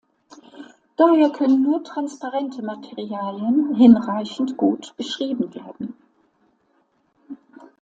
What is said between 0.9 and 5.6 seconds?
Daher können nur transparente Materialien hinreichend gut beschrieben